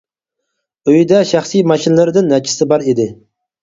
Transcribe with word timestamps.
ئۆيىدە 0.87 1.21
شەخسىي 1.33 1.67
ماشىنىلىرىدىن 1.75 2.35
نەچچىسى 2.35 2.73
بار 2.75 2.91
ئىدى. 2.91 3.13